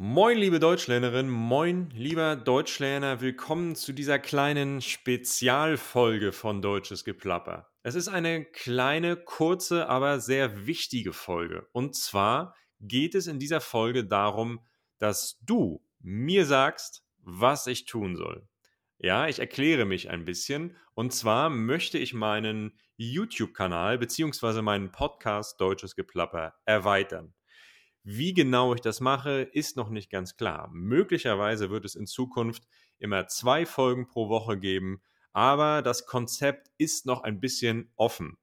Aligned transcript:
Moin, 0.00 0.38
liebe 0.38 0.60
Deutschlernerin, 0.60 1.28
moin, 1.28 1.90
lieber 1.90 2.36
Deutschlerner, 2.36 3.20
willkommen 3.20 3.74
zu 3.74 3.92
dieser 3.92 4.20
kleinen 4.20 4.80
Spezialfolge 4.80 6.30
von 6.30 6.62
Deutsches 6.62 7.04
Geplapper. 7.04 7.72
Es 7.82 7.96
ist 7.96 8.06
eine 8.06 8.44
kleine, 8.44 9.16
kurze, 9.16 9.88
aber 9.88 10.20
sehr 10.20 10.68
wichtige 10.68 11.12
Folge. 11.12 11.66
Und 11.72 11.96
zwar 11.96 12.54
geht 12.78 13.16
es 13.16 13.26
in 13.26 13.40
dieser 13.40 13.60
Folge 13.60 14.04
darum, 14.04 14.60
dass 14.98 15.40
du 15.42 15.84
mir 15.98 16.46
sagst, 16.46 17.02
was 17.16 17.66
ich 17.66 17.84
tun 17.84 18.14
soll. 18.14 18.46
Ja, 18.98 19.26
ich 19.26 19.40
erkläre 19.40 19.84
mich 19.84 20.10
ein 20.10 20.24
bisschen. 20.24 20.76
Und 20.94 21.12
zwar 21.12 21.50
möchte 21.50 21.98
ich 21.98 22.14
meinen 22.14 22.78
YouTube-Kanal 22.98 23.98
bzw. 23.98 24.62
meinen 24.62 24.92
Podcast 24.92 25.60
Deutsches 25.60 25.96
Geplapper 25.96 26.54
erweitern. 26.66 27.34
Wie 28.10 28.32
genau 28.32 28.72
ich 28.72 28.80
das 28.80 29.00
mache, 29.00 29.42
ist 29.52 29.76
noch 29.76 29.90
nicht 29.90 30.08
ganz 30.08 30.38
klar. 30.38 30.70
Möglicherweise 30.72 31.68
wird 31.68 31.84
es 31.84 31.94
in 31.94 32.06
Zukunft 32.06 32.66
immer 32.98 33.26
zwei 33.26 33.66
Folgen 33.66 34.06
pro 34.06 34.30
Woche 34.30 34.58
geben, 34.58 35.02
aber 35.34 35.82
das 35.82 36.06
Konzept 36.06 36.70
ist 36.78 37.04
noch 37.04 37.20
ein 37.20 37.38
bisschen 37.38 37.92
offen. 37.96 38.38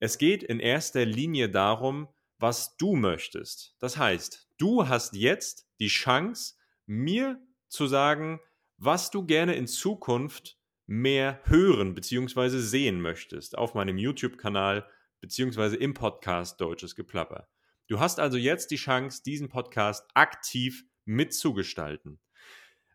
Es 0.00 0.18
geht 0.18 0.42
in 0.42 0.60
erster 0.60 1.06
Linie 1.06 1.48
darum, 1.48 2.08
was 2.38 2.76
du 2.76 2.94
möchtest. 2.94 3.74
Das 3.78 3.96
heißt, 3.96 4.50
du 4.58 4.86
hast 4.86 5.14
jetzt 5.14 5.66
die 5.80 5.88
Chance, 5.88 6.56
mir 6.84 7.40
zu 7.68 7.86
sagen, 7.86 8.38
was 8.76 9.10
du 9.10 9.24
gerne 9.24 9.54
in 9.54 9.66
Zukunft 9.66 10.58
mehr 10.84 11.40
hören 11.44 11.94
bzw. 11.94 12.58
sehen 12.58 13.00
möchtest 13.00 13.56
auf 13.56 13.72
meinem 13.72 13.96
YouTube-Kanal 13.96 14.86
bzw. 15.22 15.76
im 15.76 15.94
Podcast 15.94 16.60
Deutsches 16.60 16.94
Geplapper. 16.94 17.48
Du 17.88 18.00
hast 18.00 18.18
also 18.18 18.36
jetzt 18.36 18.70
die 18.70 18.76
Chance, 18.76 19.22
diesen 19.24 19.48
Podcast 19.48 20.08
aktiv 20.14 20.84
mitzugestalten. 21.04 22.20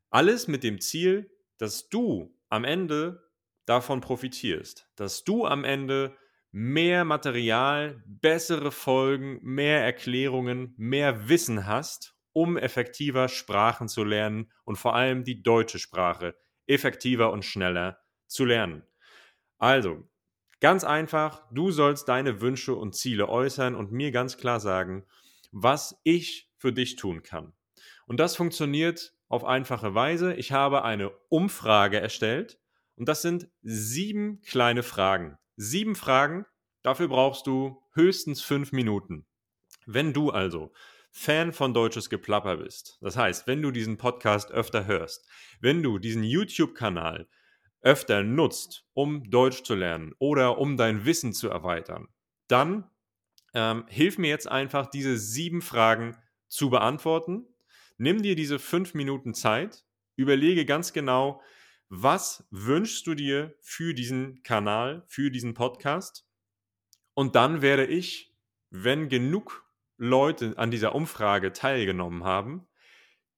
Alles 0.09 0.47
mit 0.47 0.63
dem 0.63 0.81
Ziel, 0.81 1.31
dass 1.57 1.87
du 1.87 2.37
am 2.49 2.65
Ende 2.65 3.31
davon 3.65 4.01
profitierst, 4.01 4.89
dass 4.95 5.23
du 5.23 5.45
am 5.45 5.63
Ende 5.63 6.17
mehr 6.51 7.05
Material, 7.05 8.03
bessere 8.05 8.71
Folgen, 8.71 9.39
mehr 9.41 9.81
Erklärungen, 9.81 10.73
mehr 10.75 11.29
Wissen 11.29 11.65
hast, 11.65 12.17
um 12.33 12.57
effektiver 12.57 13.29
Sprachen 13.29 13.87
zu 13.87 14.03
lernen 14.03 14.51
und 14.65 14.75
vor 14.75 14.95
allem 14.95 15.23
die 15.23 15.41
deutsche 15.41 15.79
Sprache 15.79 16.35
effektiver 16.67 17.31
und 17.31 17.45
schneller 17.45 17.99
zu 18.27 18.43
lernen. 18.43 18.83
Also, 19.57 20.10
Ganz 20.61 20.83
einfach, 20.83 21.41
du 21.51 21.71
sollst 21.71 22.07
deine 22.07 22.39
Wünsche 22.39 22.75
und 22.75 22.95
Ziele 22.95 23.27
äußern 23.27 23.73
und 23.73 23.91
mir 23.91 24.11
ganz 24.11 24.37
klar 24.37 24.59
sagen, 24.59 25.03
was 25.51 25.99
ich 26.03 26.51
für 26.55 26.71
dich 26.71 26.97
tun 26.97 27.23
kann. 27.23 27.53
Und 28.05 28.19
das 28.19 28.35
funktioniert 28.35 29.15
auf 29.27 29.43
einfache 29.43 29.95
Weise. 29.95 30.35
Ich 30.35 30.51
habe 30.51 30.83
eine 30.83 31.09
Umfrage 31.29 31.99
erstellt 31.99 32.59
und 32.95 33.09
das 33.09 33.23
sind 33.23 33.49
sieben 33.63 34.41
kleine 34.43 34.83
Fragen. 34.83 35.39
Sieben 35.55 35.95
Fragen, 35.95 36.45
dafür 36.83 37.07
brauchst 37.07 37.47
du 37.47 37.81
höchstens 37.93 38.43
fünf 38.43 38.71
Minuten. 38.71 39.25
Wenn 39.87 40.13
du 40.13 40.29
also 40.29 40.71
Fan 41.09 41.53
von 41.53 41.73
deutsches 41.73 42.07
Geplapper 42.11 42.57
bist, 42.57 42.99
das 43.01 43.17
heißt, 43.17 43.47
wenn 43.47 43.63
du 43.63 43.71
diesen 43.71 43.97
Podcast 43.97 44.51
öfter 44.51 44.85
hörst, 44.85 45.27
wenn 45.59 45.81
du 45.81 45.97
diesen 45.97 46.23
YouTube-Kanal 46.23 47.27
öfter 47.81 48.23
nutzt, 48.23 48.85
um 48.93 49.29
Deutsch 49.29 49.63
zu 49.63 49.75
lernen 49.75 50.13
oder 50.19 50.57
um 50.57 50.77
dein 50.77 51.05
Wissen 51.05 51.33
zu 51.33 51.49
erweitern, 51.49 52.07
dann 52.47 52.89
ähm, 53.53 53.85
hilf 53.87 54.17
mir 54.17 54.29
jetzt 54.29 54.47
einfach, 54.47 54.87
diese 54.87 55.17
sieben 55.17 55.61
Fragen 55.61 56.17
zu 56.47 56.69
beantworten. 56.69 57.45
Nimm 57.97 58.21
dir 58.21 58.35
diese 58.35 58.59
fünf 58.59 58.93
Minuten 58.93 59.33
Zeit, 59.33 59.85
überlege 60.15 60.65
ganz 60.65 60.93
genau, 60.93 61.41
was 61.89 62.47
wünschst 62.51 63.05
du 63.07 63.15
dir 63.15 63.55
für 63.59 63.93
diesen 63.93 64.43
Kanal, 64.43 65.03
für 65.07 65.29
diesen 65.29 65.53
Podcast? 65.53 66.25
Und 67.13 67.35
dann 67.35 67.61
werde 67.61 67.85
ich, 67.85 68.33
wenn 68.69 69.09
genug 69.09 69.65
Leute 69.97 70.53
an 70.57 70.71
dieser 70.71 70.95
Umfrage 70.95 71.51
teilgenommen 71.51 72.23
haben, 72.23 72.67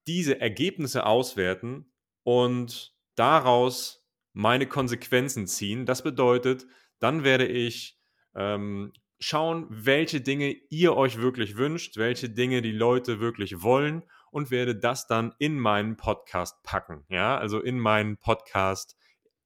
diese 0.05 0.39
Ergebnisse 0.39 1.05
auswerten 1.05 1.91
und 2.23 2.95
daraus 3.15 4.02
meine 4.33 4.67
Konsequenzen 4.67 5.47
ziehen. 5.47 5.85
Das 5.85 6.03
bedeutet, 6.03 6.65
dann 6.99 7.23
werde 7.23 7.47
ich 7.47 7.99
ähm, 8.35 8.91
schauen, 9.19 9.67
welche 9.69 10.21
Dinge 10.21 10.55
ihr 10.69 10.95
euch 10.97 11.17
wirklich 11.17 11.55
wünscht, 11.55 11.97
welche 11.97 12.29
Dinge 12.29 12.61
die 12.61 12.71
Leute 12.71 13.19
wirklich 13.19 13.61
wollen 13.61 14.03
und 14.31 14.51
werde 14.51 14.75
das 14.75 15.07
dann 15.07 15.33
in 15.37 15.59
meinen 15.59 15.95
Podcast 15.95 16.61
packen. 16.63 17.05
Ja, 17.09 17.37
also 17.37 17.61
in 17.61 17.79
meinen 17.79 18.17
Podcast, 18.17 18.97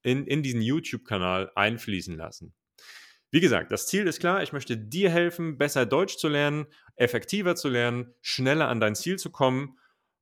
in, 0.02 0.26
in 0.26 0.42
diesen 0.42 0.62
YouTube-Kanal 0.62 1.52
einfließen 1.54 2.16
lassen. 2.16 2.54
Wie 3.30 3.40
gesagt, 3.40 3.70
das 3.70 3.86
Ziel 3.86 4.06
ist 4.06 4.20
klar, 4.20 4.42
ich 4.42 4.54
möchte 4.54 4.78
dir 4.78 5.10
helfen, 5.10 5.58
besser 5.58 5.84
Deutsch 5.84 6.16
zu 6.16 6.28
lernen, 6.28 6.66
effektiver 6.96 7.54
zu 7.56 7.68
lernen, 7.68 8.14
schneller 8.22 8.68
an 8.68 8.80
dein 8.80 8.94
Ziel 8.94 9.18
zu 9.18 9.30
kommen 9.30 9.77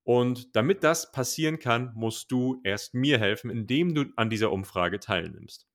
und 0.06 0.55
damit 0.55 0.84
das 0.84 1.11
passieren 1.11 1.59
kann, 1.59 1.91
musst 1.97 2.31
du 2.31 2.61
erst 2.62 2.94
mir 2.94 3.19
helfen, 3.19 3.50
indem 3.50 3.93
du 3.93 4.05
an 4.15 4.31
dieser 4.31 4.53
Umfrage 4.53 5.00
teilnimmst. 5.00 5.67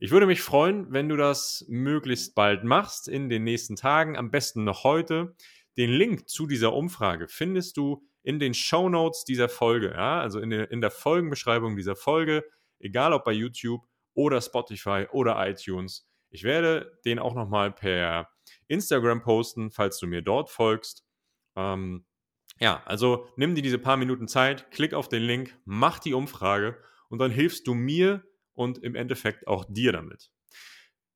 Ich 0.00 0.10
würde 0.10 0.24
mich 0.24 0.40
freuen, 0.40 0.90
wenn 0.90 1.10
du 1.10 1.18
das 1.18 1.66
möglichst 1.68 2.34
bald 2.34 2.64
machst, 2.64 3.08
in 3.08 3.28
den 3.28 3.44
nächsten 3.44 3.76
Tagen, 3.76 4.16
am 4.16 4.30
besten 4.30 4.64
noch 4.64 4.84
heute. 4.84 5.36
Den 5.76 5.90
Link 5.90 6.30
zu 6.30 6.46
dieser 6.46 6.72
Umfrage 6.72 7.28
findest 7.28 7.76
du 7.76 8.02
in 8.22 8.38
den 8.38 8.54
Show 8.54 8.88
Notes 8.88 9.24
dieser 9.24 9.50
Folge, 9.50 9.90
ja? 9.90 10.18
also 10.18 10.40
in 10.40 10.48
der, 10.48 10.70
in 10.70 10.80
der 10.80 10.90
Folgenbeschreibung 10.90 11.76
dieser 11.76 11.94
Folge, 11.94 12.42
egal 12.78 13.12
ob 13.12 13.24
bei 13.24 13.32
YouTube 13.32 13.84
oder 14.14 14.40
Spotify 14.40 15.08
oder 15.12 15.46
iTunes. 15.46 16.08
Ich 16.30 16.42
werde 16.42 16.98
den 17.04 17.18
auch 17.18 17.34
nochmal 17.34 17.70
per 17.70 18.30
Instagram 18.66 19.20
posten, 19.20 19.70
falls 19.70 19.98
du 19.98 20.06
mir 20.06 20.22
dort 20.22 20.48
folgst. 20.48 21.04
Ähm, 21.54 22.06
ja, 22.60 22.82
also 22.84 23.28
nimm 23.36 23.54
dir 23.54 23.62
diese 23.62 23.78
paar 23.78 23.96
Minuten 23.96 24.28
Zeit, 24.28 24.70
klick 24.70 24.94
auf 24.94 25.08
den 25.08 25.22
Link, 25.22 25.56
mach 25.64 25.98
die 25.98 26.14
Umfrage 26.14 26.78
und 27.08 27.18
dann 27.18 27.30
hilfst 27.30 27.66
du 27.66 27.74
mir 27.74 28.24
und 28.54 28.78
im 28.78 28.94
Endeffekt 28.94 29.46
auch 29.46 29.64
dir 29.68 29.92
damit. 29.92 30.30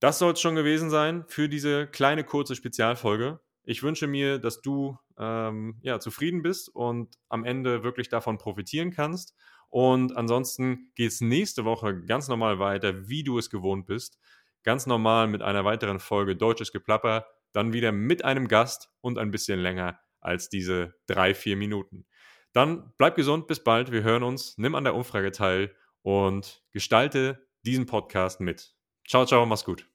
Das 0.00 0.18
soll 0.18 0.32
es 0.32 0.40
schon 0.40 0.54
gewesen 0.54 0.90
sein 0.90 1.24
für 1.28 1.48
diese 1.48 1.86
kleine 1.86 2.24
kurze 2.24 2.54
Spezialfolge. 2.54 3.40
Ich 3.64 3.82
wünsche 3.82 4.06
mir, 4.06 4.38
dass 4.38 4.62
du 4.62 4.96
ähm, 5.18 5.78
ja, 5.82 6.00
zufrieden 6.00 6.42
bist 6.42 6.68
und 6.74 7.16
am 7.28 7.44
Ende 7.44 7.82
wirklich 7.82 8.08
davon 8.08 8.38
profitieren 8.38 8.90
kannst. 8.90 9.34
Und 9.68 10.16
ansonsten 10.16 10.92
geht 10.94 11.10
es 11.10 11.20
nächste 11.20 11.64
Woche 11.64 12.00
ganz 12.04 12.28
normal 12.28 12.58
weiter, 12.58 13.08
wie 13.08 13.24
du 13.24 13.38
es 13.38 13.50
gewohnt 13.50 13.86
bist. 13.86 14.18
Ganz 14.62 14.86
normal 14.86 15.28
mit 15.28 15.42
einer 15.42 15.64
weiteren 15.64 16.00
Folge 16.00 16.36
Deutsches 16.36 16.72
Geplapper, 16.72 17.26
dann 17.52 17.72
wieder 17.72 17.92
mit 17.92 18.24
einem 18.24 18.48
Gast 18.48 18.90
und 19.00 19.18
ein 19.18 19.30
bisschen 19.30 19.60
länger 19.60 19.98
als 20.20 20.48
diese 20.48 20.94
drei, 21.06 21.34
vier 21.34 21.56
Minuten. 21.56 22.06
Dann 22.52 22.92
bleib 22.98 23.16
gesund, 23.16 23.46
bis 23.46 23.62
bald, 23.62 23.92
wir 23.92 24.02
hören 24.02 24.22
uns, 24.22 24.56
nimm 24.58 24.74
an 24.74 24.84
der 24.84 24.94
Umfrage 24.94 25.32
teil 25.32 25.74
und 26.02 26.62
gestalte 26.72 27.46
diesen 27.64 27.86
Podcast 27.86 28.40
mit. 28.40 28.74
Ciao, 29.06 29.26
ciao, 29.26 29.46
mach's 29.46 29.64
gut. 29.64 29.88